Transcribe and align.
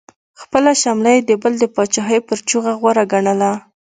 خپله 0.41 0.71
شمله 0.81 1.09
یې 1.15 1.21
د 1.29 1.31
بل 1.41 1.53
د 1.59 1.65
پاچاهۍ 1.75 2.19
پر 2.27 2.39
جوغه 2.49 2.73
غوره 2.79 3.03
ګڼله. 3.11 3.51